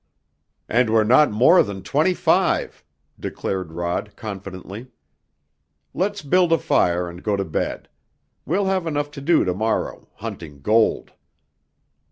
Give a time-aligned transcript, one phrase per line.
[0.67, 2.83] "And we're not more than twenty five!"
[3.19, 4.87] declared Rod confidently.
[5.93, 7.87] "Let's build a fire and go to bed.
[8.43, 11.11] We'll have enough to do to morrow hunting gold!"